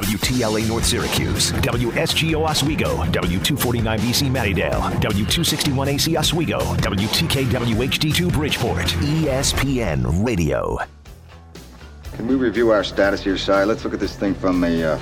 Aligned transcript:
WTLA 0.00 0.66
North 0.66 0.86
Syracuse, 0.86 1.52
WSGO 1.52 2.48
Oswego, 2.48 2.96
W249BC 3.12 4.30
Mattydale, 4.30 4.80
W261AC 5.02 6.18
Oswego, 6.18 6.58
WTKWHD2 6.58 8.32
Bridgeport, 8.32 8.86
ESPN 8.86 10.24
Radio. 10.24 10.78
Can 12.14 12.26
we 12.26 12.34
review 12.34 12.70
our 12.70 12.82
status 12.82 13.22
here, 13.22 13.36
Si? 13.36 13.52
Let's 13.52 13.84
look 13.84 13.92
at 13.92 14.00
this 14.00 14.16
thing 14.16 14.34
from 14.34 14.64
a 14.64 14.82
uh, 14.82 14.98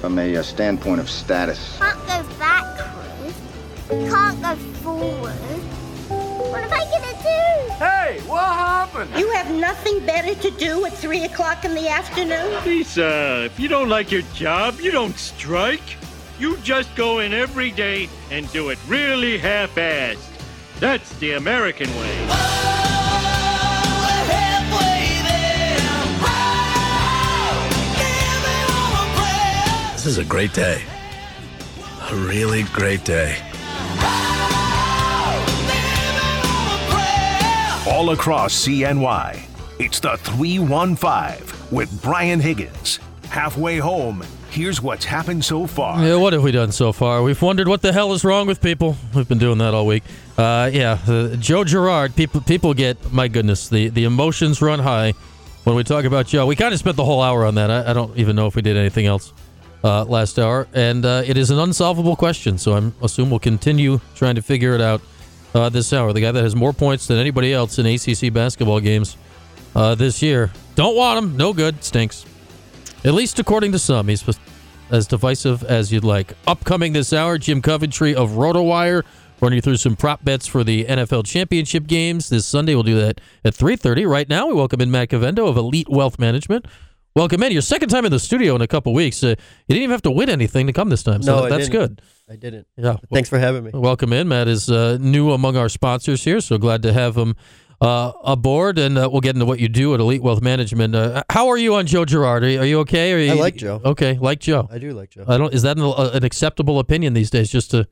from 0.00 0.18
a 0.18 0.36
uh, 0.36 0.42
standpoint 0.42 1.00
of 1.00 1.10
status. 1.10 1.76
Can't 1.76 1.98
go 2.06 2.38
backwards. 2.38 3.36
Can't 3.90 4.40
go 4.40 4.54
forward. 4.80 5.34
What 6.54 6.62
am 6.62 6.72
I 6.72 6.84
gonna 6.84 7.18
do? 7.20 7.84
Hey, 7.84 8.20
what 8.28 8.44
happened? 8.44 9.10
You 9.18 9.28
have 9.32 9.50
nothing 9.50 10.06
better 10.06 10.36
to 10.36 10.50
do 10.52 10.86
at 10.86 10.92
3 10.92 11.24
o'clock 11.24 11.64
in 11.64 11.74
the 11.74 11.88
afternoon? 11.88 12.64
Lisa, 12.64 13.46
if 13.46 13.58
you 13.58 13.66
don't 13.66 13.88
like 13.88 14.12
your 14.12 14.22
job, 14.34 14.78
you 14.78 14.92
don't 14.92 15.18
strike. 15.18 15.96
You 16.38 16.56
just 16.58 16.94
go 16.94 17.18
in 17.18 17.34
every 17.34 17.72
day 17.72 18.08
and 18.30 18.48
do 18.52 18.68
it 18.68 18.78
really 18.86 19.36
half-assed. 19.36 20.30
That's 20.78 21.12
the 21.18 21.32
American 21.32 21.90
way. 21.96 22.26
This 29.94 30.06
is 30.06 30.18
a 30.18 30.24
great 30.24 30.52
day. 30.52 30.84
A 32.12 32.14
really 32.14 32.62
great 32.62 33.04
day. 33.04 33.42
All 37.86 38.12
across 38.12 38.66
CNY, 38.66 39.42
it's 39.78 40.00
the 40.00 40.16
315 40.16 41.70
with 41.70 42.02
Brian 42.02 42.40
Higgins. 42.40 42.98
Halfway 43.28 43.76
home, 43.76 44.24
here's 44.48 44.80
what's 44.80 45.04
happened 45.04 45.44
so 45.44 45.66
far. 45.66 46.02
Yeah, 46.02 46.16
what 46.16 46.32
have 46.32 46.42
we 46.42 46.50
done 46.50 46.72
so 46.72 46.92
far? 46.92 47.22
We've 47.22 47.40
wondered 47.42 47.68
what 47.68 47.82
the 47.82 47.92
hell 47.92 48.14
is 48.14 48.24
wrong 48.24 48.46
with 48.46 48.62
people. 48.62 48.96
We've 49.14 49.28
been 49.28 49.36
doing 49.36 49.58
that 49.58 49.74
all 49.74 49.84
week. 49.84 50.02
Uh, 50.38 50.70
yeah, 50.72 50.98
uh, 51.06 51.36
Joe 51.36 51.62
Girard. 51.62 52.16
People, 52.16 52.40
people 52.40 52.72
get 52.72 53.12
my 53.12 53.28
goodness. 53.28 53.68
The 53.68 53.90
the 53.90 54.04
emotions 54.04 54.62
run 54.62 54.78
high 54.78 55.12
when 55.64 55.76
we 55.76 55.84
talk 55.84 56.06
about 56.06 56.26
Joe. 56.26 56.46
We 56.46 56.56
kind 56.56 56.72
of 56.72 56.80
spent 56.80 56.96
the 56.96 57.04
whole 57.04 57.20
hour 57.20 57.44
on 57.44 57.56
that. 57.56 57.70
I, 57.70 57.90
I 57.90 57.92
don't 57.92 58.16
even 58.16 58.34
know 58.34 58.46
if 58.46 58.56
we 58.56 58.62
did 58.62 58.78
anything 58.78 59.04
else 59.04 59.34
uh, 59.84 60.04
last 60.04 60.38
hour, 60.38 60.68
and 60.72 61.04
uh, 61.04 61.22
it 61.26 61.36
is 61.36 61.50
an 61.50 61.58
unsolvable 61.58 62.16
question. 62.16 62.56
So 62.56 62.72
I'm 62.72 62.94
assume 63.02 63.28
we'll 63.28 63.40
continue 63.40 64.00
trying 64.14 64.36
to 64.36 64.42
figure 64.42 64.74
it 64.74 64.80
out 64.80 65.02
uh, 65.54 65.68
this 65.68 65.92
hour. 65.92 66.12
The 66.12 66.20
guy 66.20 66.32
that 66.32 66.42
has 66.42 66.56
more 66.56 66.72
points 66.72 67.06
than 67.06 67.18
anybody 67.18 67.52
else 67.52 67.78
in 67.78 67.86
ACC 67.86 68.32
basketball 68.32 68.80
games 68.80 69.16
uh, 69.74 69.94
this 69.94 70.22
year. 70.22 70.50
Don't 70.74 70.96
want 70.96 71.18
him. 71.18 71.36
No 71.36 71.52
good. 71.52 71.82
Stinks. 71.82 72.26
At 73.04 73.14
least 73.14 73.38
according 73.38 73.72
to 73.72 73.78
some, 73.78 74.08
he's 74.08 74.24
as 74.90 75.06
divisive 75.06 75.62
as 75.64 75.92
you'd 75.92 76.04
like. 76.04 76.34
Upcoming 76.46 76.92
this 76.92 77.12
hour, 77.12 77.38
Jim 77.38 77.62
Coventry 77.62 78.14
of 78.14 78.30
RotoWire 78.30 79.02
running 79.40 79.56
you 79.56 79.60
through 79.60 79.76
some 79.76 79.96
prop 79.96 80.24
bets 80.24 80.46
for 80.46 80.64
the 80.64 80.84
NFL 80.84 81.26
championship 81.26 81.86
games 81.86 82.28
this 82.30 82.46
Sunday. 82.46 82.74
We'll 82.74 82.84
do 82.84 82.98
that 83.00 83.20
at 83.44 83.54
3.30. 83.54 84.08
Right 84.08 84.28
now, 84.28 84.46
we 84.46 84.54
welcome 84.54 84.80
in 84.80 84.90
Matt 84.90 85.10
Cavendo 85.10 85.48
of 85.48 85.56
Elite 85.56 85.88
Wealth 85.88 86.18
Management. 86.18 86.66
Welcome 87.16 87.44
in. 87.44 87.52
Your 87.52 87.62
second 87.62 87.90
time 87.90 88.04
in 88.04 88.10
the 88.10 88.18
studio 88.18 88.56
in 88.56 88.60
a 88.60 88.66
couple 88.66 88.92
weeks. 88.92 89.22
Uh, 89.22 89.28
you 89.28 89.36
didn't 89.68 89.82
even 89.84 89.90
have 89.92 90.02
to 90.02 90.10
win 90.10 90.28
anything 90.28 90.66
to 90.66 90.72
come 90.72 90.88
this 90.88 91.04
time, 91.04 91.22
so 91.22 91.36
No, 91.36 91.44
I 91.44 91.48
that's 91.48 91.68
good. 91.68 92.02
I 92.28 92.34
didn't. 92.34 92.66
Yeah. 92.76 92.96
Thanks 93.12 93.28
for 93.28 93.38
having 93.38 93.62
me. 93.62 93.70
Welcome 93.72 94.12
in. 94.12 94.26
Matt 94.26 94.48
is 94.48 94.68
uh, 94.68 94.98
new 95.00 95.30
among 95.30 95.56
our 95.56 95.68
sponsors 95.68 96.24
here, 96.24 96.40
so 96.40 96.58
glad 96.58 96.82
to 96.82 96.92
have 96.92 97.16
him 97.16 97.36
uh, 97.80 98.10
aboard. 98.24 98.80
And 98.80 98.98
uh, 98.98 99.08
we'll 99.12 99.20
get 99.20 99.36
into 99.36 99.46
what 99.46 99.60
you 99.60 99.68
do 99.68 99.94
at 99.94 100.00
Elite 100.00 100.22
Wealth 100.22 100.42
Management. 100.42 100.96
Uh, 100.96 101.22
how 101.30 101.46
are 101.48 101.56
you 101.56 101.76
on 101.76 101.86
Joe 101.86 102.04
Girard? 102.04 102.42
Are 102.42 102.48
you, 102.48 102.60
are 102.60 102.66
you 102.66 102.80
okay? 102.80 103.12
Are 103.12 103.18
you, 103.18 103.30
I 103.30 103.34
like 103.34 103.54
Joe. 103.54 103.80
Okay, 103.84 104.18
like 104.18 104.40
Joe. 104.40 104.66
I 104.68 104.78
do 104.78 104.90
like 104.92 105.10
Joe. 105.10 105.24
I 105.28 105.38
don't. 105.38 105.54
Is 105.54 105.62
that 105.62 105.76
an, 105.76 105.84
uh, 105.84 106.10
an 106.14 106.24
acceptable 106.24 106.80
opinion 106.80 107.12
these 107.14 107.30
days? 107.30 107.48
Just 107.48 107.70
to 107.70 107.86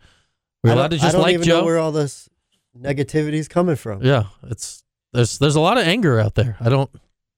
we're 0.65 0.73
allowed 0.73 0.91
to 0.91 0.97
just 0.97 1.11
I 1.11 1.12
don't 1.12 1.23
like 1.23 1.34
even 1.34 1.47
Joe. 1.47 1.61
know 1.61 1.65
where 1.67 1.78
all 1.78 1.93
this 1.93 2.28
negativity 2.77 3.34
is 3.34 3.47
coming 3.47 3.77
from. 3.77 4.03
yeah, 4.03 4.25
it's 4.50 4.83
there's 5.12 5.39
there's 5.39 5.54
a 5.54 5.60
lot 5.60 5.78
of 5.78 5.84
anger 5.87 6.19
out 6.19 6.34
there. 6.34 6.56
I 6.59 6.69
don't. 6.69 6.91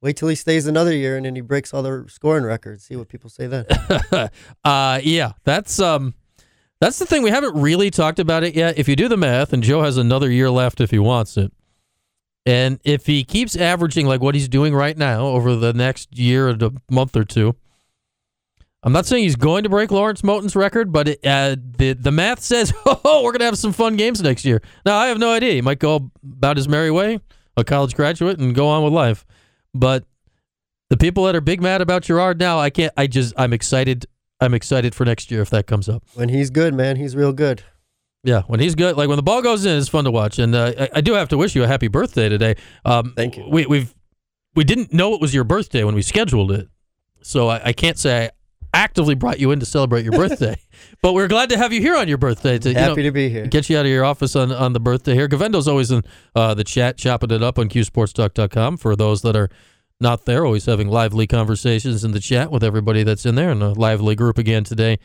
Wait 0.04 0.18
till 0.18 0.28
he 0.28 0.34
stays 0.34 0.66
another 0.66 0.94
year 0.94 1.16
and 1.16 1.24
then 1.24 1.34
he 1.34 1.40
breaks 1.40 1.72
all 1.72 1.82
the 1.82 2.04
scoring 2.08 2.44
records. 2.44 2.84
See 2.84 2.94
what 2.94 3.08
people 3.08 3.30
say 3.30 3.46
then. 3.46 3.64
uh, 4.64 5.00
yeah, 5.02 5.32
that's 5.44 5.80
um, 5.80 6.12
that's 6.78 6.98
the 6.98 7.06
thing. 7.06 7.22
We 7.22 7.30
haven't 7.30 7.58
really 7.58 7.90
talked 7.90 8.18
about 8.18 8.44
it 8.44 8.54
yet. 8.54 8.76
If 8.76 8.86
you 8.86 8.96
do 8.96 9.08
the 9.08 9.16
math, 9.16 9.54
and 9.54 9.62
Joe 9.62 9.80
has 9.80 9.96
another 9.96 10.30
year 10.30 10.50
left 10.50 10.82
if 10.82 10.90
he 10.90 10.98
wants 10.98 11.38
it, 11.38 11.52
and 12.44 12.80
if 12.84 13.06
he 13.06 13.24
keeps 13.24 13.56
averaging 13.56 14.06
like 14.06 14.20
what 14.20 14.34
he's 14.34 14.46
doing 14.46 14.74
right 14.74 14.94
now 14.94 15.24
over 15.24 15.56
the 15.56 15.72
next 15.72 16.18
year 16.18 16.50
and 16.50 16.62
a 16.62 16.72
month 16.90 17.16
or 17.16 17.24
two, 17.24 17.56
I'm 18.82 18.92
not 18.92 19.06
saying 19.06 19.22
he's 19.22 19.36
going 19.36 19.62
to 19.62 19.70
break 19.70 19.90
Lawrence 19.90 20.20
Moten's 20.20 20.54
record, 20.54 20.92
but 20.92 21.08
it, 21.08 21.20
uh, 21.24 21.56
the 21.78 21.94
the 21.94 22.12
math 22.12 22.40
says, 22.40 22.74
oh, 22.84 23.22
we're 23.24 23.32
gonna 23.32 23.46
have 23.46 23.56
some 23.56 23.72
fun 23.72 23.96
games 23.96 24.20
next 24.20 24.44
year. 24.44 24.60
Now 24.84 24.98
I 24.98 25.06
have 25.06 25.18
no 25.18 25.30
idea. 25.30 25.54
He 25.54 25.62
might 25.62 25.78
go 25.78 26.10
about 26.22 26.58
his 26.58 26.68
merry 26.68 26.90
way, 26.90 27.20
a 27.56 27.64
college 27.64 27.94
graduate, 27.94 28.38
and 28.38 28.54
go 28.54 28.68
on 28.68 28.84
with 28.84 28.92
life. 28.92 29.24
But 29.74 30.04
the 30.90 30.96
people 30.96 31.24
that 31.24 31.34
are 31.34 31.40
big 31.40 31.60
mad 31.60 31.80
about 31.80 32.02
Girard 32.02 32.38
now, 32.38 32.58
I 32.58 32.70
can't. 32.70 32.92
I 32.96 33.06
just 33.06 33.34
I'm 33.36 33.52
excited. 33.52 34.06
I'm 34.40 34.54
excited 34.54 34.94
for 34.94 35.04
next 35.04 35.30
year 35.30 35.42
if 35.42 35.50
that 35.50 35.66
comes 35.66 35.88
up. 35.88 36.02
when 36.14 36.28
he's 36.28 36.50
good, 36.50 36.74
man, 36.74 36.96
he's 36.96 37.16
real 37.16 37.32
good. 37.32 37.62
Yeah, 38.22 38.42
when 38.46 38.58
he's 38.58 38.74
good, 38.74 38.96
like 38.96 39.08
when 39.08 39.16
the 39.16 39.22
ball 39.22 39.42
goes 39.42 39.66
in, 39.66 39.76
it's 39.78 39.88
fun 39.88 40.04
to 40.04 40.10
watch. 40.10 40.38
And 40.38 40.54
uh, 40.54 40.72
I, 40.78 40.88
I 40.94 41.00
do 41.02 41.12
have 41.12 41.28
to 41.28 41.36
wish 41.36 41.54
you 41.54 41.62
a 41.62 41.66
happy 41.66 41.88
birthday 41.88 42.28
today. 42.28 42.56
Um, 42.84 43.12
Thank 43.14 43.36
you. 43.36 43.46
We, 43.48 43.66
we've 43.66 43.94
we 44.54 44.64
didn't 44.64 44.92
know 44.92 45.14
it 45.14 45.20
was 45.20 45.34
your 45.34 45.44
birthday 45.44 45.84
when 45.84 45.94
we 45.94 46.02
scheduled 46.02 46.50
it, 46.52 46.68
so 47.22 47.48
I, 47.48 47.66
I 47.66 47.72
can't 47.72 47.98
say 47.98 48.26
I 48.26 48.30
actively 48.74 49.14
brought 49.14 49.38
you 49.38 49.50
in 49.52 49.60
to 49.60 49.66
celebrate 49.66 50.04
your 50.04 50.12
birthday. 50.12 50.56
but 51.02 51.14
we're 51.14 51.28
glad 51.28 51.48
to 51.50 51.56
have 51.56 51.72
you 51.72 51.80
here 51.80 51.96
on 51.96 52.08
your 52.08 52.18
birthday. 52.18 52.58
To, 52.58 52.68
you 52.68 52.74
Happy 52.74 53.02
know, 53.02 53.08
to 53.08 53.12
be 53.12 53.28
here. 53.28 53.46
Get 53.46 53.70
you 53.70 53.78
out 53.78 53.86
of 53.86 53.90
your 53.90 54.04
office 54.04 54.36
on, 54.36 54.52
on 54.52 54.72
the 54.72 54.80
birthday 54.80 55.14
here. 55.14 55.28
Gavendo's 55.28 55.68
always 55.68 55.90
in 55.90 56.02
uh, 56.34 56.54
the 56.54 56.64
chat, 56.64 56.98
chopping 56.98 57.30
it 57.30 57.42
up 57.42 57.58
on 57.58 57.68
CuseSportsTalk.com 57.68 58.76
for 58.76 58.96
those 58.96 59.22
that 59.22 59.36
are 59.36 59.48
not 60.00 60.24
there, 60.24 60.44
always 60.44 60.66
having 60.66 60.88
lively 60.88 61.26
conversations 61.26 62.04
in 62.04 62.12
the 62.12 62.20
chat 62.20 62.50
with 62.50 62.64
everybody 62.64 63.02
that's 63.02 63.24
in 63.24 63.36
there, 63.36 63.50
and 63.50 63.62
a 63.62 63.70
lively 63.70 64.14
group 64.14 64.38
again 64.38 64.64
today, 64.64 64.98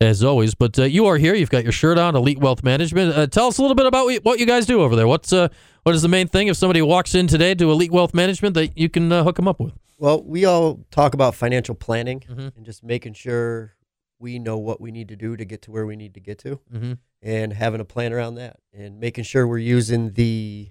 as 0.00 0.24
always. 0.24 0.54
But 0.54 0.78
uh, 0.78 0.84
you 0.84 1.06
are 1.06 1.18
here. 1.18 1.34
You've 1.34 1.50
got 1.50 1.62
your 1.62 1.72
shirt 1.72 1.98
on, 1.98 2.16
Elite 2.16 2.38
Wealth 2.38 2.64
Management. 2.64 3.14
Uh, 3.14 3.26
tell 3.26 3.46
us 3.46 3.58
a 3.58 3.62
little 3.62 3.74
bit 3.74 3.86
about 3.86 4.10
what 4.22 4.38
you 4.40 4.46
guys 4.46 4.66
do 4.66 4.80
over 4.80 4.96
there. 4.96 5.06
What's 5.06 5.32
uh, 5.32 5.48
what 5.82 5.94
is 5.94 6.02
the 6.02 6.08
main 6.08 6.26
thing 6.26 6.48
if 6.48 6.56
somebody 6.56 6.82
walks 6.82 7.14
in 7.14 7.26
today 7.26 7.54
to 7.54 7.70
Elite 7.70 7.92
Wealth 7.92 8.14
Management 8.14 8.54
that 8.54 8.76
you 8.76 8.88
can 8.88 9.12
uh, 9.12 9.24
hook 9.24 9.36
them 9.36 9.46
up 9.46 9.60
with? 9.60 9.74
Well, 10.00 10.24
we 10.24 10.46
all 10.46 10.80
talk 10.90 11.12
about 11.12 11.34
financial 11.34 11.74
planning 11.74 12.20
Mhm. 12.20 12.56
and 12.56 12.64
just 12.64 12.82
making 12.82 13.12
sure 13.12 13.76
we 14.18 14.38
know 14.38 14.56
what 14.56 14.80
we 14.80 14.90
need 14.90 15.08
to 15.08 15.16
do 15.16 15.36
to 15.36 15.44
get 15.44 15.60
to 15.62 15.70
where 15.70 15.84
we 15.84 15.94
need 15.94 16.14
to 16.14 16.20
get 16.20 16.38
to 16.38 16.58
Mhm. 16.72 16.98
and 17.20 17.52
having 17.52 17.82
a 17.82 17.84
plan 17.84 18.10
around 18.14 18.36
that 18.36 18.60
and 18.72 18.98
making 18.98 19.24
sure 19.24 19.46
we're 19.46 19.58
using 19.58 20.12
the 20.14 20.70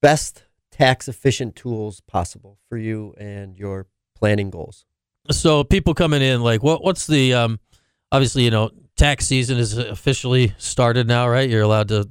best 0.00 0.44
tax 0.70 1.06
efficient 1.06 1.54
tools 1.54 2.00
possible 2.00 2.58
for 2.66 2.78
you 2.78 3.14
and 3.18 3.58
your 3.58 3.88
planning 4.16 4.48
goals. 4.48 4.86
So 5.30 5.62
people 5.62 5.92
coming 5.92 6.22
in, 6.22 6.42
like, 6.42 6.62
what 6.62 6.82
what's 6.82 7.06
the 7.06 7.34
um? 7.34 7.60
Obviously, 8.10 8.44
you 8.44 8.50
know, 8.50 8.70
tax 8.96 9.26
season 9.26 9.58
is 9.58 9.76
officially 9.76 10.54
started 10.56 11.06
now, 11.06 11.28
right? 11.28 11.48
You're 11.50 11.62
allowed 11.62 11.88
to, 11.88 12.08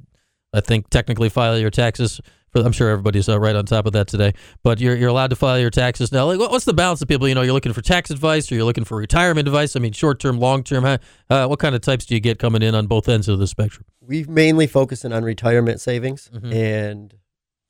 I 0.52 0.60
think, 0.60 0.90
technically 0.90 1.28
file 1.28 1.58
your 1.58 1.70
taxes. 1.70 2.20
I'm 2.54 2.72
sure 2.72 2.88
everybody's 2.90 3.28
uh, 3.28 3.38
right 3.40 3.56
on 3.56 3.66
top 3.66 3.86
of 3.86 3.92
that 3.94 4.06
today, 4.06 4.32
but 4.62 4.78
you're 4.80 4.94
you're 4.96 5.08
allowed 5.08 5.30
to 5.30 5.36
file 5.36 5.58
your 5.58 5.70
taxes 5.70 6.12
now. 6.12 6.26
Like, 6.26 6.38
what's 6.38 6.64
the 6.64 6.72
balance 6.74 7.02
of 7.02 7.08
people? 7.08 7.26
You 7.26 7.34
know, 7.34 7.42
you're 7.42 7.52
looking 7.52 7.72
for 7.72 7.82
tax 7.82 8.10
advice 8.10 8.50
or 8.50 8.54
you're 8.54 8.64
looking 8.64 8.84
for 8.84 8.96
retirement 8.96 9.48
advice. 9.48 9.74
I 9.76 9.80
mean, 9.80 9.92
short 9.92 10.20
term, 10.20 10.38
long 10.38 10.62
term. 10.62 10.84
Uh, 10.84 11.46
what 11.46 11.58
kind 11.58 11.74
of 11.74 11.80
types 11.80 12.06
do 12.06 12.14
you 12.14 12.20
get 12.20 12.38
coming 12.38 12.62
in 12.62 12.74
on 12.74 12.86
both 12.86 13.08
ends 13.08 13.28
of 13.28 13.38
the 13.38 13.46
spectrum? 13.46 13.84
We've 14.00 14.28
mainly 14.28 14.66
focusing 14.66 15.12
on 15.12 15.24
retirement 15.24 15.80
savings 15.80 16.30
Mhm. 16.34 16.52
and 16.54 17.14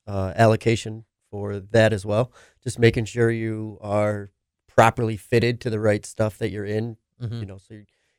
uh, 0.07 0.33
allocation 0.35 1.05
for 1.31 1.59
that 1.59 1.91
as 1.93 2.05
well. 2.05 2.31
Just 2.63 2.77
making 2.77 3.05
sure 3.05 3.31
you 3.31 3.77
are 3.81 4.29
properly 4.67 5.17
fitted 5.17 5.59
to 5.61 5.69
the 5.69 5.79
right 5.79 6.05
stuff 6.05 6.37
that 6.37 6.51
you're 6.51 6.65
in. 6.65 6.97
Mhm. 7.23 7.39
You 7.39 7.45
know, 7.45 7.57
so 7.57 7.75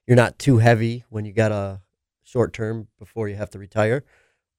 you're 0.07 0.17
not 0.17 0.39
too 0.39 0.59
heavy 0.59 1.05
when 1.11 1.25
you 1.25 1.33
got 1.33 1.53
a 1.53 1.83
short 2.25 2.53
term 2.53 2.89
before 2.99 3.29
you 3.29 3.37
have 3.37 3.51
to 3.51 3.59
retire, 3.59 4.05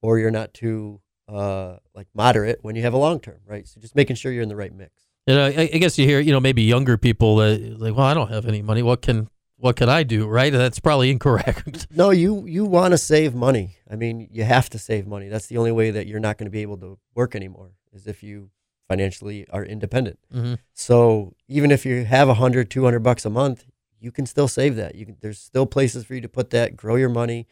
or 0.00 0.18
you're 0.18 0.30
not 0.30 0.54
too 0.54 1.00
uh, 1.28 1.76
like 1.94 2.06
moderate 2.14 2.58
when 2.62 2.74
you 2.76 2.82
have 2.82 2.94
a 2.94 2.98
long 2.98 3.20
term, 3.20 3.38
right? 3.46 3.66
So 3.68 3.80
just 3.80 3.94
making 3.94 4.16
sure 4.16 4.32
you're 4.32 4.42
in 4.42 4.48
the 4.48 4.56
right 4.56 4.72
mix. 4.72 4.92
Know, 5.26 5.44
I, 5.44 5.68
I 5.72 5.78
guess 5.78 5.98
you 5.98 6.06
hear, 6.06 6.20
you 6.20 6.32
know, 6.32 6.40
maybe 6.40 6.62
younger 6.62 6.96
people 6.96 7.36
that 7.36 7.78
like, 7.78 7.94
well, 7.94 8.06
I 8.06 8.14
don't 8.14 8.30
have 8.30 8.46
any 8.46 8.62
money. 8.62 8.82
What 8.82 9.02
can 9.02 9.28
what 9.56 9.76
can 9.76 9.88
I 9.88 10.02
do? 10.02 10.26
Right? 10.26 10.52
That's 10.52 10.80
probably 10.80 11.10
incorrect. 11.16 11.86
No, 11.94 12.10
you 12.10 12.46
you 12.46 12.64
want 12.64 12.92
to 12.92 12.98
save 12.98 13.34
money. 13.34 13.76
I 13.90 13.96
mean, 13.96 14.28
you 14.30 14.44
have 14.44 14.70
to 14.70 14.78
save 14.78 15.06
money. 15.06 15.28
That's 15.28 15.46
the 15.46 15.58
only 15.58 15.72
way 15.72 15.90
that 15.90 16.06
you're 16.06 16.20
not 16.20 16.38
going 16.38 16.46
to 16.46 16.50
be 16.50 16.62
able 16.62 16.78
to 16.78 16.98
work 17.14 17.34
anymore 17.36 17.72
is 17.92 18.06
if 18.06 18.22
you 18.22 18.50
financially 18.88 19.46
are 19.50 19.64
independent. 19.64 20.18
hmm 20.32 20.54
So 20.72 21.34
even 21.46 21.70
if 21.70 21.84
you 21.84 22.04
have 22.04 22.28
a 22.30 22.34
hundred, 22.34 22.70
two 22.70 22.84
hundred 22.84 23.00
bucks 23.00 23.26
a 23.26 23.30
month, 23.30 23.66
you 24.00 24.10
can 24.10 24.24
still 24.24 24.48
save 24.48 24.76
that. 24.76 24.94
You 24.94 25.04
can, 25.06 25.16
there's 25.20 25.38
still 25.38 25.66
places 25.66 26.04
for 26.06 26.14
you 26.14 26.22
to 26.22 26.28
put 26.28 26.50
that. 26.50 26.74
Grow 26.76 26.96
your 26.96 27.10
money. 27.10 27.46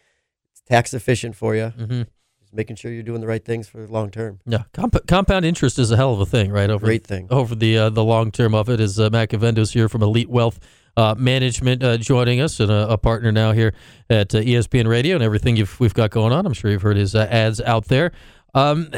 It's 0.50 0.62
tax 0.62 0.94
efficient 0.94 1.36
for 1.36 1.54
you. 1.54 1.68
hmm 1.70 2.02
Just 2.02 2.10
making 2.56 2.76
sure 2.76 2.90
you're 2.90 3.02
doing 3.02 3.20
the 3.20 3.26
right 3.26 3.44
things 3.44 3.68
for 3.68 3.86
the 3.86 3.92
long 3.92 4.10
term. 4.10 4.40
Yeah, 4.46 4.64
comp- 4.72 5.06
compound 5.06 5.44
interest 5.44 5.78
is 5.78 5.90
a 5.90 5.96
hell 5.96 6.12
of 6.12 6.20
a 6.20 6.26
thing, 6.26 6.50
right? 6.50 6.68
Over 6.68 6.86
Great 6.86 7.06
thing. 7.06 7.28
over 7.30 7.54
the 7.54 7.78
uh, 7.78 7.90
the 7.90 8.04
long 8.04 8.30
term 8.30 8.54
of 8.54 8.68
it. 8.68 8.80
Is 8.80 8.98
uh, 8.98 9.10
Matt 9.10 9.28
Cavendo's 9.28 9.72
here 9.72 9.88
from 9.88 10.02
Elite 10.02 10.30
Wealth 10.30 10.58
uh, 10.96 11.14
Management 11.16 11.82
uh, 11.82 11.96
joining 11.96 12.40
us 12.40 12.58
and 12.60 12.70
a, 12.70 12.90
a, 12.90 12.98
partner 12.98 13.30
now 13.30 13.52
here 13.52 13.74
at 14.08 14.34
uh, 14.34 14.38
ESPN 14.38 14.88
Radio 14.88 15.14
and 15.14 15.22
everything 15.22 15.62
we've 15.78 15.94
got 15.94 16.10
going 16.10 16.32
on. 16.32 16.46
I'm 16.46 16.54
sure 16.54 16.70
you've 16.70 16.82
heard 16.82 16.96
his 16.96 17.14
uh, 17.14 17.26
ads 17.30 17.60
out 17.60 17.86
there. 17.86 18.12
Um, 18.54 18.90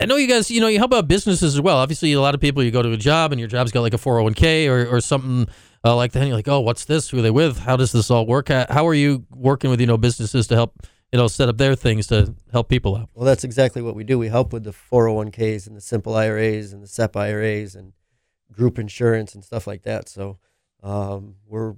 I 0.00 0.06
know 0.06 0.16
you 0.16 0.26
guys, 0.26 0.50
you 0.50 0.62
know, 0.62 0.68
you 0.68 0.78
help 0.78 0.94
out 0.94 1.06
businesses 1.06 1.54
as 1.54 1.60
well. 1.60 1.76
Obviously, 1.76 2.14
a 2.14 2.20
lot 2.20 2.34
of 2.34 2.40
people, 2.40 2.62
you 2.62 2.70
go 2.70 2.80
to 2.80 2.92
a 2.92 2.96
job 2.96 3.32
and 3.32 3.38
your 3.38 3.48
job's 3.48 3.70
got 3.70 3.82
like 3.82 3.92
a 3.92 3.98
401k 3.98 4.68
or, 4.68 4.86
or 4.86 5.02
something 5.02 5.46
uh, 5.84 5.94
like 5.94 6.12
that. 6.12 6.20
And 6.20 6.28
you're 6.28 6.38
like, 6.38 6.48
oh, 6.48 6.60
what's 6.60 6.86
this? 6.86 7.10
Who 7.10 7.18
are 7.18 7.22
they 7.22 7.30
with? 7.30 7.58
How 7.58 7.76
does 7.76 7.92
this 7.92 8.10
all 8.10 8.26
work? 8.26 8.48
How 8.48 8.86
are 8.88 8.94
you 8.94 9.26
working 9.30 9.68
with, 9.68 9.82
you 9.82 9.86
know, 9.86 9.98
businesses 9.98 10.46
to 10.46 10.54
help, 10.54 10.86
know, 11.18 11.28
set 11.28 11.48
up 11.48 11.58
their 11.58 11.74
things 11.74 12.06
to 12.08 12.34
help 12.50 12.68
people 12.68 12.96
out? 12.96 13.10
Well, 13.14 13.24
that's 13.24 13.44
exactly 13.44 13.82
what 13.82 13.94
we 13.94 14.04
do. 14.04 14.18
We 14.18 14.28
help 14.28 14.52
with 14.52 14.64
the 14.64 14.72
401ks 14.72 15.66
and 15.66 15.76
the 15.76 15.80
simple 15.80 16.14
IRAs 16.14 16.72
and 16.72 16.82
the 16.82 16.86
SEP 16.86 17.16
IRAs 17.16 17.74
and 17.74 17.92
group 18.50 18.78
insurance 18.78 19.34
and 19.34 19.44
stuff 19.44 19.66
like 19.66 19.82
that. 19.82 20.08
So 20.08 20.38
um, 20.82 21.36
we're 21.46 21.74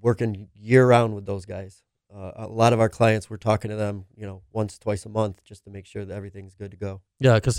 working 0.00 0.48
year 0.54 0.86
round 0.86 1.14
with 1.14 1.26
those 1.26 1.44
guys. 1.44 1.82
Uh, 2.14 2.32
a 2.34 2.46
lot 2.46 2.74
of 2.74 2.80
our 2.80 2.90
clients, 2.90 3.30
we're 3.30 3.38
talking 3.38 3.70
to 3.70 3.76
them, 3.76 4.04
you 4.14 4.26
know, 4.26 4.42
once, 4.52 4.78
twice 4.78 5.06
a 5.06 5.08
month, 5.08 5.42
just 5.44 5.64
to 5.64 5.70
make 5.70 5.86
sure 5.86 6.04
that 6.04 6.14
everything's 6.14 6.54
good 6.54 6.70
to 6.70 6.76
go. 6.76 7.00
Yeah, 7.20 7.34
because 7.34 7.58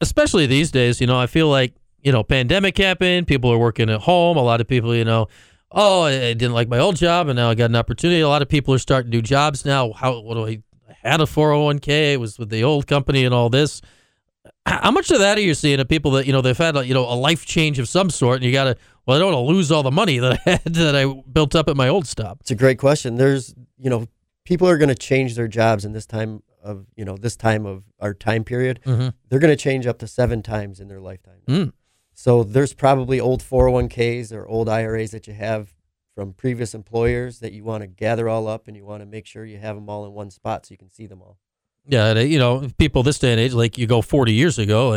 especially 0.00 0.46
these 0.46 0.70
days, 0.70 1.02
you 1.02 1.06
know, 1.06 1.18
I 1.18 1.26
feel 1.26 1.48
like 1.48 1.74
you 2.04 2.12
know, 2.12 2.22
pandemic 2.22 2.78
happened. 2.78 3.26
People 3.26 3.50
are 3.50 3.58
working 3.58 3.90
at 3.90 4.02
home. 4.02 4.36
A 4.36 4.42
lot 4.42 4.60
of 4.60 4.68
people, 4.68 4.94
you 4.94 5.06
know, 5.06 5.26
oh, 5.74 6.02
I 6.02 6.32
didn't 6.32 6.52
like 6.52 6.68
my 6.68 6.78
old 6.78 6.96
job, 6.96 7.28
and 7.28 7.36
now 7.36 7.50
I 7.50 7.54
got 7.54 7.70
an 7.70 7.76
opportunity. 7.76 8.20
A 8.20 8.28
lot 8.28 8.42
of 8.42 8.48
people 8.48 8.72
are 8.72 8.78
starting 8.78 9.10
new 9.10 9.22
jobs 9.22 9.64
now. 9.64 9.92
How? 9.92 10.20
What 10.20 10.34
do 10.34 10.46
I? 10.46 10.62
I 10.88 11.10
had 11.10 11.20
a 11.20 11.24
401k. 11.24 12.14
It 12.14 12.20
was 12.20 12.38
with 12.38 12.50
the 12.50 12.64
old 12.64 12.86
company 12.86 13.24
and 13.24 13.34
all 13.34 13.50
this. 13.50 13.82
How 14.66 14.90
much 14.90 15.10
of 15.10 15.18
that 15.18 15.36
are 15.36 15.42
you 15.42 15.54
seeing 15.54 15.80
of 15.80 15.88
people 15.88 16.12
that 16.12 16.26
you 16.26 16.32
know 16.32 16.40
they've 16.40 16.56
had 16.56 16.76
a, 16.76 16.86
you 16.86 16.94
know 16.94 17.04
a 17.04 17.14
life 17.14 17.44
change 17.44 17.78
of 17.78 17.88
some 17.88 18.08
sort, 18.08 18.36
and 18.36 18.44
you 18.44 18.52
got 18.52 18.64
to 18.64 18.76
well, 19.06 19.16
I 19.16 19.20
don't 19.20 19.32
want 19.32 19.46
to 19.46 19.52
lose 19.52 19.70
all 19.70 19.82
the 19.82 19.90
money 19.90 20.18
that 20.18 20.40
I 20.46 20.50
had 20.50 20.74
that 20.74 20.96
I 20.96 21.12
built 21.30 21.54
up 21.54 21.68
at 21.68 21.76
my 21.76 21.88
old 21.88 22.06
stop. 22.06 22.38
It's 22.40 22.50
a 22.50 22.54
great 22.54 22.78
question. 22.78 23.16
There's 23.16 23.54
you 23.78 23.90
know 23.90 24.08
people 24.44 24.68
are 24.68 24.78
going 24.78 24.88
to 24.88 24.94
change 24.94 25.34
their 25.34 25.48
jobs 25.48 25.84
in 25.84 25.92
this 25.92 26.06
time 26.06 26.42
of 26.62 26.86
you 26.96 27.04
know 27.04 27.16
this 27.16 27.36
time 27.36 27.66
of 27.66 27.84
our 28.00 28.14
time 28.14 28.44
period. 28.44 28.80
Mm-hmm. 28.84 29.08
They're 29.28 29.38
going 29.38 29.52
to 29.52 29.62
change 29.62 29.86
up 29.86 29.98
to 29.98 30.06
seven 30.06 30.42
times 30.42 30.80
in 30.80 30.88
their 30.88 31.00
lifetime. 31.00 31.40
Mm. 31.46 31.72
So 32.14 32.44
there's 32.44 32.72
probably 32.72 33.20
old 33.20 33.42
401ks 33.42 34.32
or 34.32 34.46
old 34.46 34.68
IRAs 34.68 35.10
that 35.10 35.26
you 35.26 35.34
have 35.34 35.74
from 36.14 36.32
previous 36.32 36.74
employers 36.74 37.40
that 37.40 37.52
you 37.52 37.64
want 37.64 37.82
to 37.82 37.88
gather 37.88 38.28
all 38.28 38.46
up 38.46 38.68
and 38.68 38.76
you 38.76 38.84
want 38.84 39.02
to 39.02 39.06
make 39.06 39.26
sure 39.26 39.44
you 39.44 39.58
have 39.58 39.74
them 39.74 39.90
all 39.90 40.06
in 40.06 40.12
one 40.12 40.30
spot 40.30 40.64
so 40.64 40.72
you 40.72 40.78
can 40.78 40.90
see 40.90 41.06
them 41.06 41.20
all. 41.20 41.38
Yeah, 41.86 42.14
you 42.14 42.38
know, 42.38 42.70
people 42.78 43.02
this 43.02 43.18
day 43.18 43.32
and 43.32 43.40
age, 43.40 43.52
like 43.52 43.76
you 43.76 43.86
go 43.86 44.00
40 44.00 44.32
years 44.32 44.58
ago, 44.58 44.94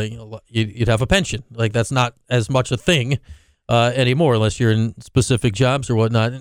you'd 0.48 0.88
have 0.88 1.02
a 1.02 1.06
pension. 1.06 1.42
Like 1.50 1.72
that's 1.72 1.90
not 1.90 2.14
as 2.30 2.48
much 2.48 2.70
a 2.72 2.78
thing 2.78 3.18
uh, 3.68 3.92
anymore 3.94 4.34
unless 4.34 4.58
you're 4.58 4.70
in 4.70 4.98
specific 5.00 5.52
jobs 5.52 5.90
or 5.90 5.96
whatnot. 5.96 6.32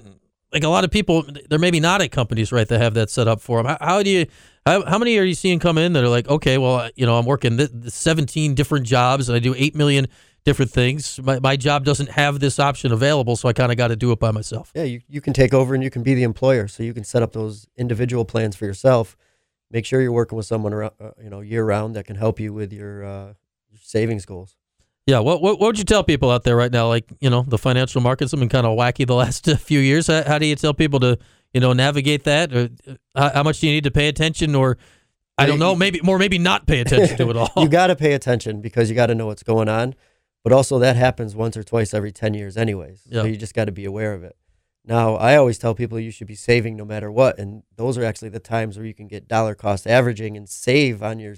Like 0.54 0.64
a 0.64 0.70
lot 0.70 0.86
of 0.86 0.92
people, 0.92 1.26
they're 1.50 1.60
maybe 1.60 1.82
not 1.82 2.02
at 2.02 2.12
companies, 2.12 2.54
right, 2.54 2.68
that 2.68 2.80
have 2.80 2.94
that 2.94 3.10
set 3.10 3.28
up 3.28 3.42
for 3.42 3.62
them. 3.62 3.66
How, 3.66 3.78
how 3.82 4.04
do 4.04 4.10
you, 4.10 4.26
how, 4.66 4.86
how 4.86 4.98
many 4.98 5.18
are 5.18 5.24
you 5.24 5.34
seeing 5.34 5.60
come 5.60 5.78
in 5.78 5.92
that 5.94 6.04
are 6.04 6.10
like, 6.10 6.30
okay, 6.30 6.58
well, 6.58 6.90
you 6.96 7.06
know, 7.06 7.18
I'm 7.18 7.26
working 7.26 7.58
th- 7.58 7.72
17 7.88 8.56
different 8.56 8.86
jobs 8.86 9.28
and 9.28 9.36
I 9.36 9.40
do 9.40 9.54
8 9.58 9.76
million 9.76 10.08
different 10.48 10.72
things. 10.72 11.20
My, 11.22 11.40
my 11.40 11.58
job 11.58 11.84
doesn't 11.84 12.10
have 12.12 12.40
this 12.40 12.58
option 12.58 12.94
available, 12.94 13.36
so 13.36 13.50
I 13.50 13.54
kind 13.54 13.70
of 13.70 13.78
got 13.78 13.90
to 13.90 13.98
do 13.98 14.14
it 14.14 14.20
by 14.20 14.32
myself. 14.32 14.72
Yeah, 14.74 14.84
you, 14.84 15.02
you 15.10 15.20
can 15.20 15.34
take 15.34 15.54
over 15.54 15.76
and 15.76 15.84
you 15.84 15.90
can 15.90 16.04
be 16.04 16.14
the 16.14 16.24
employer, 16.24 16.70
so 16.70 16.84
you 16.84 16.94
can 16.94 17.04
set 17.04 17.22
up 17.22 17.34
those 17.34 17.68
individual 17.76 18.24
plans 18.24 18.56
for 18.56 18.64
yourself. 18.64 19.18
Make 19.70 19.86
sure 19.86 20.00
you're 20.00 20.14
working 20.14 20.38
with 20.38 20.46
someone 20.46 20.74
around, 20.74 20.94
uh, 21.02 21.12
you 21.22 21.30
know, 21.30 21.42
year 21.42 21.66
round 21.66 21.98
that 21.98 22.06
can 22.06 22.16
help 22.16 22.40
you 22.40 22.54
with 22.54 22.72
your, 22.72 23.04
uh, 23.04 23.26
your 23.70 23.80
savings 23.82 24.26
goals. 24.26 24.56
Yeah, 25.06 25.20
what, 25.20 25.42
what, 25.42 25.60
what 25.60 25.68
would 25.68 25.78
you 25.78 25.84
tell 25.84 26.04
people 26.04 26.32
out 26.32 26.44
there 26.44 26.56
right 26.56 26.72
now? 26.72 26.88
Like 26.88 27.12
you 27.20 27.30
know, 27.30 27.42
the 27.46 27.58
financial 27.58 28.00
markets 28.00 28.32
have 28.32 28.40
been 28.40 28.50
kind 28.50 28.66
of 28.66 28.78
wacky 28.78 29.06
the 29.06 29.16
last 29.24 29.50
few 29.60 29.80
years. 29.80 30.08
How, 30.08 30.24
how, 30.24 30.38
do 30.40 30.46
you 30.46 30.56
tell 30.56 30.74
people 30.74 31.02
to 31.02 31.18
you 31.54 31.60
know 31.60 31.74
navigate 31.74 32.24
that? 32.24 32.54
Or 32.54 32.70
uh, 32.88 32.94
how, 33.16 33.30
how 33.36 33.44
much 33.44 33.60
do 33.60 33.68
you 33.68 33.74
need 33.74 33.84
to 33.84 33.92
pay 33.92 34.08
attention? 34.08 34.56
Or 34.56 34.78
I 35.38 35.46
don't 35.46 35.60
know, 35.60 35.76
maybe 35.84 36.00
more, 36.04 36.18
maybe 36.18 36.38
not 36.38 36.68
pay 36.68 36.80
attention 36.80 37.18
to 37.18 37.30
it 37.30 37.38
all. 37.38 37.52
you 37.58 37.70
got 37.70 37.88
to 37.88 37.96
pay 37.96 38.14
attention 38.14 38.62
because 38.62 38.90
you 38.90 38.96
got 38.96 39.08
to 39.08 39.16
know 39.16 39.28
what's 39.28 39.44
going 39.44 39.70
on. 39.70 39.96
But 40.44 40.54
also 40.54 40.80
that 40.80 40.96
happens 40.96 41.36
once 41.36 41.58
or 41.58 41.64
twice 41.64 41.94
every 41.94 42.12
10 42.12 42.34
years 42.34 42.56
anyways. 42.58 43.02
So 43.12 43.26
you 43.26 43.36
just 43.36 43.54
got 43.54 43.66
to 43.66 43.72
be 43.72 43.86
aware 43.86 44.14
of 44.14 44.24
it. 44.24 44.36
Now, 44.86 45.16
I 45.16 45.36
always 45.36 45.58
tell 45.58 45.76
people 45.76 46.00
you 46.00 46.12
should 46.12 46.28
be 46.28 46.36
saving 46.36 46.78
no 46.78 46.86
matter 46.86 47.12
what, 47.12 47.38
and 47.38 47.64
those 47.76 47.98
are 47.98 48.06
actually 48.06 48.30
the 48.30 48.40
times 48.40 48.78
where 48.78 48.86
you 48.86 48.94
can 48.94 49.08
get 49.08 49.28
dollar 49.28 49.54
cost 49.54 49.86
averaging 49.86 50.38
and 50.38 50.48
save 50.48 51.04
on 51.04 51.20
your 51.20 51.36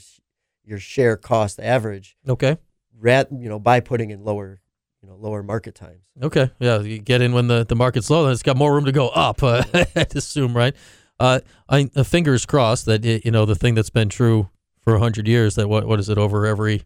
your 0.63 0.77
share 0.77 1.17
cost 1.17 1.59
average. 1.59 2.15
Okay. 2.27 2.57
Rat, 2.95 3.29
you 3.31 3.49
know, 3.49 3.57
by 3.57 3.79
putting 3.79 4.11
in 4.11 4.23
lower, 4.23 4.61
you 5.01 5.09
know, 5.09 5.15
lower 5.15 5.41
market 5.41 5.73
times. 5.73 6.03
Okay. 6.21 6.51
Yeah, 6.59 6.79
you 6.81 6.99
get 6.99 7.23
in 7.23 7.33
when 7.33 7.47
the 7.47 7.65
the 7.65 7.75
market's 7.75 8.11
low, 8.11 8.23
then 8.23 8.33
it's 8.33 8.43
got 8.43 8.55
more 8.55 8.71
room 8.71 8.85
to 8.85 8.91
go 8.91 9.09
up. 9.09 9.41
Uh, 9.43 9.63
I'd 9.95 10.15
assume, 10.15 10.55
right? 10.55 10.75
Uh, 11.19 11.39
I 11.67 11.89
uh, 11.95 12.03
fingers 12.03 12.45
crossed 12.45 12.85
that 12.85 13.03
you 13.03 13.31
know 13.31 13.45
the 13.45 13.55
thing 13.55 13.73
that's 13.73 13.89
been 13.89 14.09
true 14.09 14.49
for 14.81 14.97
hundred 14.99 15.27
years 15.27 15.55
that 15.55 15.67
what 15.67 15.87
what 15.87 15.99
is 15.99 16.07
it 16.07 16.19
over 16.19 16.45
every 16.45 16.83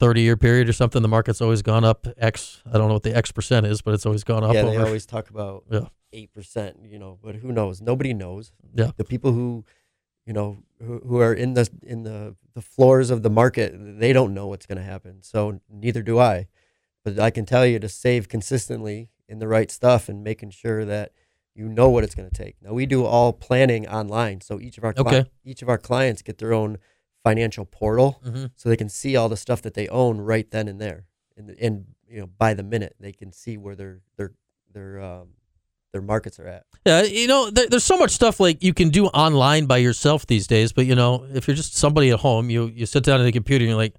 30 0.00 0.20
year 0.20 0.36
period 0.36 0.68
or 0.68 0.72
something, 0.72 1.02
the 1.02 1.08
market's 1.08 1.40
always 1.40 1.62
gone 1.62 1.84
up 1.84 2.06
X. 2.16 2.62
I 2.66 2.78
don't 2.78 2.88
know 2.88 2.94
what 2.94 3.02
the 3.02 3.16
X 3.16 3.32
percent 3.32 3.66
is, 3.66 3.82
but 3.82 3.94
it's 3.94 4.06
always 4.06 4.24
gone 4.24 4.44
up. 4.44 4.54
Yeah, 4.54 4.62
over. 4.62 4.70
they 4.70 4.76
always 4.76 5.06
talk 5.06 5.30
about 5.30 5.64
yeah. 5.70 5.80
8%, 6.14 6.90
you 6.90 6.98
know, 6.98 7.18
but 7.22 7.36
who 7.36 7.52
knows? 7.52 7.80
Nobody 7.80 8.14
knows. 8.14 8.52
Yeah. 8.74 8.92
The 8.96 9.04
people 9.04 9.32
who, 9.32 9.64
you 10.24 10.32
know, 10.32 10.58
who, 10.82 11.00
who 11.00 11.20
are 11.20 11.34
in 11.34 11.54
the 11.54 11.68
in 11.82 12.04
the, 12.04 12.36
the 12.54 12.62
floors 12.62 13.10
of 13.10 13.22
the 13.22 13.30
market, 13.30 13.74
they 13.76 14.12
don't 14.12 14.34
know 14.34 14.46
what's 14.46 14.66
going 14.66 14.78
to 14.78 14.84
happen. 14.84 15.22
So 15.22 15.60
neither 15.68 16.02
do 16.02 16.18
I. 16.18 16.48
But 17.04 17.18
I 17.18 17.30
can 17.30 17.46
tell 17.46 17.66
you 17.66 17.78
to 17.78 17.88
save 17.88 18.28
consistently 18.28 19.10
in 19.28 19.38
the 19.38 19.48
right 19.48 19.70
stuff 19.70 20.08
and 20.08 20.22
making 20.22 20.50
sure 20.50 20.84
that 20.84 21.12
you 21.54 21.68
know 21.68 21.88
what 21.88 22.04
it's 22.04 22.14
going 22.14 22.28
to 22.28 22.34
take. 22.34 22.56
Now 22.62 22.72
we 22.72 22.86
do 22.86 23.04
all 23.04 23.32
planning 23.32 23.88
online, 23.88 24.40
so 24.40 24.60
each 24.60 24.78
of 24.78 24.84
our 24.84 24.94
okay. 24.96 25.24
each 25.44 25.60
of 25.60 25.68
our 25.68 25.78
clients 25.78 26.22
get 26.22 26.38
their 26.38 26.52
own 26.52 26.78
financial 27.28 27.66
portal 27.66 28.20
mm-hmm. 28.24 28.46
so 28.56 28.68
they 28.68 28.76
can 28.76 28.88
see 28.88 29.16
all 29.16 29.28
the 29.28 29.36
stuff 29.36 29.60
that 29.62 29.74
they 29.74 29.86
own 29.88 30.18
right 30.18 30.50
then 30.50 30.66
and 30.68 30.80
there. 30.80 31.04
And, 31.36 31.50
and 31.60 31.84
you 32.08 32.20
know 32.20 32.26
by 32.26 32.54
the 32.54 32.62
minute 32.62 32.96
they 32.98 33.12
can 33.12 33.32
see 33.32 33.56
where 33.56 33.76
their 33.76 34.00
their 34.16 34.32
their 34.72 35.00
um, 35.00 35.28
their 35.92 36.02
markets 36.02 36.40
are 36.40 36.46
at. 36.46 36.64
Yeah 36.86 37.02
you 37.02 37.26
know 37.26 37.50
there, 37.50 37.68
there's 37.68 37.84
so 37.84 37.98
much 37.98 38.12
stuff 38.12 38.40
like 38.40 38.62
you 38.62 38.72
can 38.72 38.88
do 38.88 39.06
online 39.06 39.66
by 39.66 39.76
yourself 39.76 40.26
these 40.26 40.46
days 40.46 40.72
but 40.72 40.86
you 40.86 40.94
know 40.94 41.26
if 41.34 41.46
you're 41.46 41.54
just 41.54 41.76
somebody 41.76 42.10
at 42.10 42.20
home 42.20 42.50
you 42.50 42.66
you 42.66 42.86
sit 42.86 43.04
down 43.04 43.20
at 43.20 43.24
the 43.24 43.32
computer 43.32 43.62
and 43.62 43.70
you're 43.70 43.78
like 43.78 43.94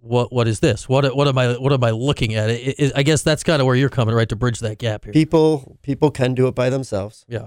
what 0.00 0.32
what 0.32 0.48
is 0.48 0.58
this? 0.58 0.88
What 0.88 1.16
what 1.16 1.28
am 1.28 1.38
i 1.38 1.52
what 1.52 1.72
am 1.72 1.84
i 1.84 1.90
looking 1.90 2.34
at? 2.34 2.50
It, 2.50 2.74
it, 2.78 2.92
i 2.96 3.04
guess 3.04 3.22
that's 3.22 3.44
kind 3.44 3.62
of 3.62 3.66
where 3.66 3.76
you're 3.76 3.88
coming 3.88 4.14
right 4.14 4.28
to 4.28 4.36
bridge 4.36 4.58
that 4.58 4.78
gap 4.78 5.04
here. 5.04 5.12
People 5.12 5.78
people 5.82 6.10
can 6.10 6.34
do 6.34 6.48
it 6.48 6.54
by 6.56 6.68
themselves. 6.68 7.24
Yeah 7.28 7.46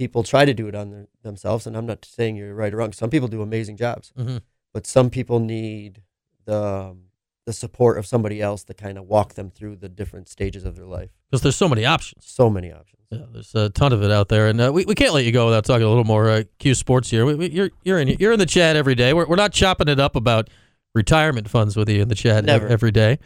people 0.00 0.22
try 0.22 0.46
to 0.46 0.54
do 0.54 0.66
it 0.66 0.74
on 0.74 0.90
their, 0.90 1.06
themselves, 1.22 1.66
and 1.66 1.76
I'm 1.76 1.84
not 1.84 2.06
saying 2.06 2.34
you're 2.34 2.54
right 2.54 2.72
or 2.72 2.78
wrong. 2.78 2.94
Some 2.94 3.10
people 3.10 3.28
do 3.28 3.42
amazing 3.42 3.76
jobs, 3.76 4.14
mm-hmm. 4.18 4.38
but 4.72 4.86
some 4.86 5.10
people 5.10 5.40
need 5.40 6.00
the 6.46 6.62
um, 6.62 7.02
the 7.44 7.52
support 7.52 7.98
of 7.98 8.06
somebody 8.06 8.40
else 8.40 8.64
to 8.64 8.72
kind 8.72 8.96
of 8.96 9.04
walk 9.04 9.34
them 9.34 9.50
through 9.50 9.76
the 9.76 9.90
different 9.90 10.26
stages 10.26 10.64
of 10.64 10.74
their 10.74 10.86
life. 10.86 11.10
Because 11.30 11.42
there's 11.42 11.56
so 11.56 11.68
many 11.68 11.84
options. 11.84 12.24
So 12.24 12.48
many 12.48 12.72
options. 12.72 13.02
Yeah, 13.10 13.26
there's 13.30 13.54
a 13.54 13.68
ton 13.68 13.92
of 13.92 14.02
it 14.02 14.10
out 14.10 14.30
there, 14.30 14.46
and 14.48 14.58
uh, 14.58 14.70
we, 14.72 14.86
we 14.86 14.94
can't 14.94 15.12
let 15.12 15.26
you 15.26 15.32
go 15.32 15.44
without 15.44 15.66
talking 15.66 15.84
a 15.84 15.88
little 15.88 16.04
more 16.04 16.30
uh, 16.30 16.42
Cuse 16.58 16.78
Sports 16.78 17.10
here. 17.10 17.26
We, 17.26 17.34
we, 17.34 17.50
you're 17.50 17.70
you're 17.84 17.98
in 17.98 18.08
you're 18.08 18.32
in 18.32 18.38
the 18.38 18.46
chat 18.46 18.76
every 18.76 18.94
day. 18.94 19.12
We're 19.12 19.26
we're 19.26 19.36
not 19.36 19.52
chopping 19.52 19.88
it 19.88 20.00
up 20.00 20.16
about 20.16 20.48
retirement 20.94 21.50
funds 21.50 21.76
with 21.76 21.90
you 21.90 22.00
in 22.00 22.08
the 22.08 22.14
chat 22.14 22.46
Never. 22.46 22.66
every 22.68 22.90
day. 22.90 23.18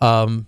Never. 0.00 0.12
Um, 0.12 0.46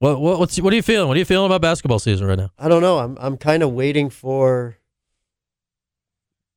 what 0.00 0.20
what 0.20 0.38
what's 0.38 0.60
what 0.60 0.74
are 0.74 0.76
you 0.76 0.82
feeling? 0.82 1.08
What 1.08 1.16
are 1.16 1.20
you 1.20 1.24
feeling 1.24 1.46
about 1.46 1.62
basketball 1.62 2.00
season 2.00 2.26
right 2.26 2.38
now? 2.38 2.50
I 2.58 2.68
don't 2.68 2.82
know. 2.82 2.98
I'm 2.98 3.16
I'm 3.18 3.38
kind 3.38 3.62
of 3.62 3.72
waiting 3.72 4.10
for 4.10 4.76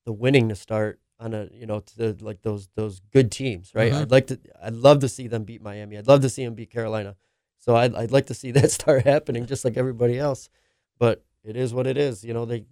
the 0.10 0.14
winning 0.14 0.50
to 0.50 0.56
start 0.56 1.00
on 1.20 1.36
a 1.36 1.50
you 1.54 1.68
know 1.68 1.82
to 1.82 2.18
like 2.20 2.42
those 2.42 2.68
those 2.74 3.00
good 3.14 3.32
teams, 3.32 3.76
right? 3.76 3.92
Mhm. 3.92 4.02
I'd 4.02 4.12
like 4.12 4.26
to 4.28 4.40
I'd 4.60 4.74
love 4.74 5.02
to 5.02 5.08
see 5.08 5.28
them 5.28 5.44
beat 5.44 5.62
Miami. 5.62 6.00
I'd 6.00 6.08
love 6.08 6.22
to 6.22 6.30
see 6.30 6.44
them 6.44 6.56
beat 6.56 6.72
Carolina. 6.72 7.16
So 7.60 7.76
I'd 7.76 7.94
I'd 7.94 8.10
like 8.12 8.26
to 8.26 8.34
see 8.34 8.50
that 8.58 8.72
start 8.72 9.04
happening 9.04 9.46
just 9.46 9.64
like 9.64 9.78
everybody 9.78 10.18
else. 10.18 10.50
But 10.98 11.24
it 11.44 11.56
is 11.56 11.76
what 11.76 11.86
it 11.86 11.96
is. 11.96 12.24
You 12.24 12.34
know, 12.34 12.46
they 12.46 12.66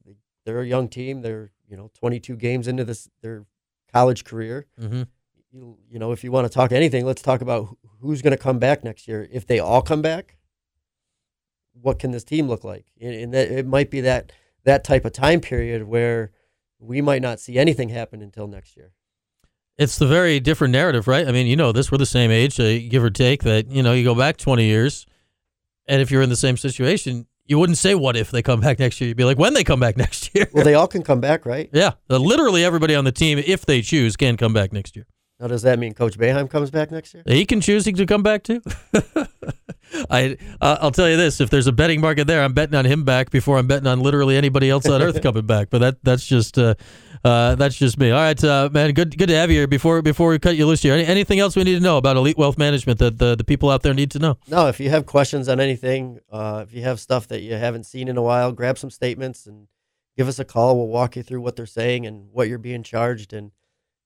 they're 0.45 0.61
a 0.61 0.65
young 0.65 0.87
team. 0.87 1.21
They're, 1.21 1.51
you 1.69 1.77
know, 1.77 1.91
22 1.93 2.35
games 2.37 2.67
into 2.67 2.83
this 2.83 3.07
their 3.21 3.45
college 3.93 4.23
career. 4.23 4.65
Mm-hmm. 4.81 5.03
You, 5.51 5.77
you 5.91 5.99
know, 5.99 6.11
if 6.11 6.23
you 6.23 6.31
want 6.31 6.47
to 6.47 6.53
talk 6.53 6.71
anything, 6.71 7.05
let's 7.05 7.21
talk 7.21 7.41
about 7.41 7.77
who's 8.01 8.23
going 8.23 8.35
to 8.35 8.43
come 8.47 8.57
back 8.57 8.83
next 8.83 9.07
year. 9.07 9.29
If 9.31 9.45
they 9.45 9.59
all 9.59 9.83
come 9.83 10.01
back, 10.01 10.37
what 11.79 11.99
can 11.99 12.09
this 12.09 12.23
team 12.23 12.47
look 12.47 12.63
like? 12.63 12.87
And, 12.99 13.13
and 13.13 13.33
that 13.35 13.51
it 13.51 13.67
might 13.67 13.91
be 13.91 14.01
that 14.01 14.31
that 14.63 14.83
type 14.83 15.05
of 15.05 15.13
time 15.13 15.39
period 15.39 15.83
where 15.83 16.31
we 16.79 17.01
might 17.01 17.21
not 17.21 17.39
see 17.39 17.57
anything 17.57 17.89
happen 17.89 18.21
until 18.21 18.47
next 18.47 18.77
year. 18.77 18.91
It's 19.77 19.97
the 19.97 20.07
very 20.07 20.39
different 20.39 20.71
narrative, 20.71 21.07
right? 21.07 21.27
I 21.27 21.31
mean, 21.31 21.45
you 21.45 21.55
know 21.55 21.71
this. 21.71 21.91
We're 21.91 21.99
the 21.99 22.05
same 22.05 22.31
age, 22.31 22.59
uh, 22.59 22.79
give 22.89 23.03
or 23.03 23.11
take. 23.11 23.43
That 23.43 23.69
you 23.69 23.83
know, 23.83 23.93
you 23.93 24.03
go 24.03 24.15
back 24.15 24.37
20 24.37 24.65
years, 24.65 25.05
and 25.87 26.01
if 26.01 26.09
you're 26.09 26.23
in 26.23 26.29
the 26.29 26.35
same 26.35 26.57
situation, 26.57 27.27
you 27.45 27.59
wouldn't 27.59 27.77
say 27.77 27.93
what 27.93 28.17
if 28.17 28.31
they 28.31 28.41
come 28.41 28.59
back 28.59 28.79
next 28.79 28.99
year. 28.99 29.09
You'd 29.09 29.17
be 29.17 29.23
like, 29.23 29.37
when 29.37 29.53
they 29.53 29.63
come 29.63 29.79
back 29.79 29.95
next 29.97 30.33
year. 30.33 30.47
Well, 30.51 30.63
they 30.63 30.73
all 30.73 30.87
can 30.87 31.03
come 31.03 31.21
back, 31.21 31.45
right? 31.45 31.69
yeah, 31.71 31.91
uh, 32.09 32.17
literally 32.17 32.65
everybody 32.65 32.95
on 32.95 33.05
the 33.05 33.11
team, 33.11 33.37
if 33.37 33.65
they 33.65 33.81
choose, 33.81 34.15
can 34.15 34.35
come 34.35 34.53
back 34.53 34.73
next 34.73 34.95
year. 34.95 35.05
Now, 35.39 35.47
does 35.47 35.61
that 35.61 35.77
mean 35.77 35.93
Coach 35.93 36.17
Boeheim 36.17 36.49
comes 36.49 36.71
back 36.71 36.89
next 36.89 37.13
year? 37.13 37.21
He 37.27 37.45
can 37.45 37.61
choose 37.61 37.83
to 37.83 38.05
come 38.07 38.23
back 38.23 38.43
too. 38.43 38.61
I 40.09 40.37
uh, 40.61 40.77
I'll 40.81 40.91
tell 40.91 41.09
you 41.09 41.17
this: 41.17 41.39
if 41.39 41.49
there's 41.49 41.67
a 41.67 41.71
betting 41.71 42.01
market 42.01 42.27
there, 42.27 42.43
I'm 42.43 42.53
betting 42.53 42.75
on 42.75 42.85
him 42.85 43.03
back 43.03 43.29
before 43.29 43.57
I'm 43.57 43.67
betting 43.67 43.87
on 43.87 44.01
literally 44.01 44.37
anybody 44.37 44.69
else 44.69 44.87
on 44.87 45.01
earth 45.01 45.21
coming 45.21 45.45
back. 45.45 45.69
But 45.69 45.79
that 45.79 46.03
that's 46.03 46.25
just 46.25 46.57
uh, 46.57 46.75
uh, 47.23 47.55
that's 47.55 47.75
just 47.75 47.97
me. 47.97 48.11
All 48.11 48.19
right, 48.19 48.43
uh, 48.43 48.69
man. 48.71 48.93
Good 48.93 49.17
good 49.17 49.27
to 49.27 49.35
have 49.35 49.49
you 49.49 49.57
here. 49.57 49.67
Before 49.67 50.01
before 50.01 50.29
we 50.29 50.39
cut 50.39 50.55
you 50.55 50.65
loose 50.65 50.81
here, 50.81 50.93
Any, 50.93 51.05
anything 51.05 51.39
else 51.39 51.55
we 51.55 51.63
need 51.63 51.75
to 51.75 51.79
know 51.79 51.97
about 51.97 52.17
Elite 52.17 52.37
Wealth 52.37 52.57
Management 52.57 52.99
that 52.99 53.17
the, 53.17 53.35
the 53.35 53.43
people 53.43 53.69
out 53.69 53.83
there 53.83 53.93
need 53.93 54.11
to 54.11 54.19
know? 54.19 54.37
No, 54.47 54.67
if 54.67 54.79
you 54.79 54.89
have 54.89 55.05
questions 55.05 55.47
on 55.49 55.59
anything, 55.59 56.19
uh, 56.31 56.63
if 56.67 56.73
you 56.73 56.83
have 56.83 56.99
stuff 56.99 57.27
that 57.27 57.41
you 57.41 57.53
haven't 57.53 57.85
seen 57.85 58.07
in 58.07 58.17
a 58.17 58.21
while, 58.21 58.51
grab 58.51 58.77
some 58.77 58.89
statements 58.89 59.45
and 59.45 59.67
give 60.15 60.27
us 60.27 60.39
a 60.39 60.45
call. 60.45 60.77
We'll 60.77 60.87
walk 60.87 61.15
you 61.15 61.23
through 61.23 61.41
what 61.41 61.55
they're 61.55 61.65
saying 61.65 62.05
and 62.05 62.29
what 62.31 62.47
you're 62.47 62.57
being 62.57 62.83
charged. 62.83 63.33
And 63.33 63.51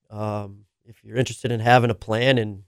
um, 0.10 0.66
if 0.86 1.04
you're 1.04 1.18
interested 1.18 1.52
in 1.52 1.60
having 1.60 1.90
a 1.90 1.96
plan 1.96 2.38
and 2.38 2.64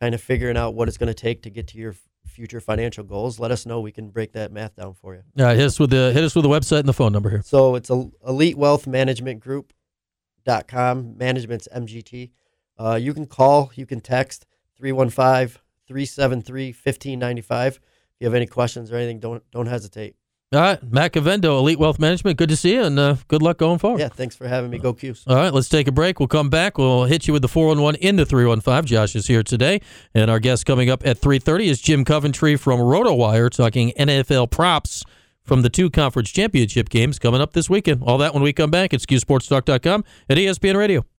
kind 0.00 0.14
of 0.14 0.20
figuring 0.20 0.56
out 0.56 0.74
what 0.74 0.88
it's 0.88 0.98
going 0.98 1.08
to 1.08 1.14
take 1.14 1.42
to 1.42 1.50
get 1.50 1.68
to 1.68 1.78
your 1.78 1.94
future 2.32 2.60
financial 2.60 3.04
goals, 3.04 3.38
let 3.38 3.50
us 3.50 3.66
know. 3.66 3.80
We 3.80 3.92
can 3.92 4.10
break 4.10 4.32
that 4.32 4.52
math 4.52 4.76
down 4.76 4.94
for 4.94 5.14
you. 5.14 5.22
Yeah, 5.34 5.54
hit 5.54 5.66
us 5.66 5.78
with 5.78 5.90
the 5.90 6.12
hit 6.12 6.24
us 6.24 6.34
with 6.34 6.42
the 6.42 6.48
website 6.48 6.80
and 6.80 6.88
the 6.88 6.92
phone 6.92 7.12
number 7.12 7.30
here. 7.30 7.42
So 7.44 7.74
it's 7.74 7.90
a 7.90 8.08
Elite 8.26 8.56
Wealth 8.56 8.86
Management 8.86 9.40
Group.com. 9.40 11.16
Management's 11.16 11.68
MGT. 11.74 12.30
Uh, 12.78 12.98
you 13.00 13.14
can 13.14 13.26
call, 13.26 13.70
you 13.74 13.86
can 13.86 14.00
text 14.00 14.46
315 14.76 15.60
373 15.86 16.66
1595. 16.68 17.76
If 17.76 17.80
you 18.18 18.26
have 18.26 18.34
any 18.34 18.46
questions 18.46 18.90
or 18.90 18.96
anything, 18.96 19.20
don't 19.20 19.42
don't 19.50 19.66
hesitate. 19.66 20.16
All 20.52 20.60
right, 20.60 20.92
Matt 20.92 21.12
Cavendo, 21.14 21.58
Elite 21.58 21.78
Wealth 21.78 21.98
Management. 21.98 22.36
Good 22.36 22.50
to 22.50 22.56
see 22.56 22.74
you, 22.74 22.82
and 22.82 22.98
uh, 22.98 23.16
good 23.28 23.40
luck 23.40 23.56
going 23.56 23.78
forward. 23.78 24.00
Yeah, 24.00 24.08
thanks 24.10 24.36
for 24.36 24.46
having 24.46 24.70
me. 24.70 24.78
Go 24.78 24.92
Qs. 24.92 25.24
All 25.26 25.36
right, 25.36 25.52
let's 25.52 25.70
take 25.70 25.88
a 25.88 25.92
break. 25.92 26.20
We'll 26.20 26.26
come 26.28 26.50
back. 26.50 26.76
We'll 26.76 27.04
hit 27.04 27.26
you 27.26 27.32
with 27.32 27.40
the 27.40 27.48
411 27.48 27.98
into 28.02 28.26
315. 28.26 28.84
Josh 28.84 29.16
is 29.16 29.26
here 29.28 29.42
today, 29.42 29.80
and 30.14 30.30
our 30.30 30.38
guest 30.38 30.66
coming 30.66 30.90
up 30.90 31.06
at 31.06 31.18
3:30 31.18 31.68
is 31.68 31.80
Jim 31.80 32.04
Coventry 32.04 32.56
from 32.56 32.80
RotoWire 32.80 33.48
talking 33.48 33.92
NFL 33.98 34.50
props 34.50 35.04
from 35.42 35.62
the 35.62 35.70
two 35.70 35.88
conference 35.88 36.30
championship 36.30 36.90
games 36.90 37.18
coming 37.18 37.40
up 37.40 37.54
this 37.54 37.70
weekend. 37.70 38.02
All 38.02 38.18
that 38.18 38.34
when 38.34 38.42
we 38.42 38.52
come 38.52 38.70
back 38.70 38.92
at 38.92 39.00
CuseSportsTalk.com 39.00 40.04
at 40.28 40.36
ESPN 40.36 40.76
Radio. 40.76 41.06